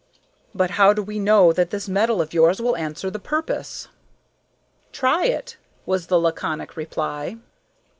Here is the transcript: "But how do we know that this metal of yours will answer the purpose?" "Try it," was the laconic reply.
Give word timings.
"But 0.55 0.71
how 0.81 0.93
do 0.93 1.03
we 1.03 1.19
know 1.19 1.53
that 1.53 1.69
this 1.69 1.87
metal 1.87 2.23
of 2.23 2.33
yours 2.33 2.59
will 2.59 2.75
answer 2.75 3.11
the 3.11 3.19
purpose?" 3.19 3.87
"Try 4.91 5.25
it," 5.27 5.57
was 5.85 6.07
the 6.07 6.19
laconic 6.19 6.75
reply. 6.75 7.37